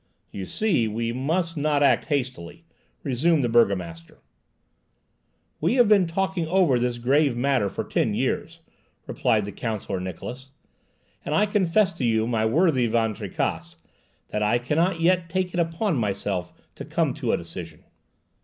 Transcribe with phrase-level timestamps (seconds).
[0.31, 2.65] "You see, we must not act hastily,"
[3.03, 4.17] resumed the burgomaster.
[5.59, 8.61] "We have been talking over this grave matter for ten years,"
[9.05, 10.49] replied the Counsellor Niklausse,
[11.23, 13.75] "and I confess to you, my worthy Van Tricasse,
[14.29, 17.83] that I cannot yet take it upon myself to come to a decision."